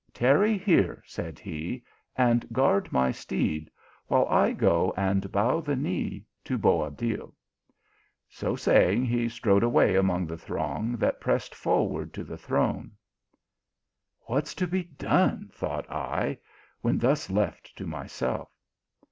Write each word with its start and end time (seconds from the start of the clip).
"Tarry 0.15 0.57
here, 0.57 1.03
said 1.05 1.37
he, 1.37 1.83
and 2.17 2.51
guard 2.51 2.91
my 2.91 3.11
steed, 3.11 3.69
while 4.07 4.27
I 4.29 4.51
go 4.51 4.91
and 4.97 5.31
bow 5.31 5.61
the 5.61 5.75
knee 5.75 6.25
to 6.43 6.57
Boabdil. 6.57 7.31
So 8.27 8.55
saying, 8.55 9.05
he 9.05 9.29
strode 9.29 9.61
away 9.61 9.95
among 9.95 10.25
the 10.25 10.39
throng 10.39 10.93
that 10.97 11.21
pressed 11.21 11.53
for 11.53 11.87
ward 11.87 12.13
to 12.15 12.23
the 12.23 12.35
throne." 12.39 12.93
What 14.25 14.45
s 14.45 14.55
to 14.55 14.65
be 14.67 14.85
clone? 14.85 15.51
thought 15.53 15.87
I, 15.87 16.39
when 16.81 16.97
thus 16.97 17.29
left 17.29 17.75
to 17.77 17.85
myself. 17.85 18.49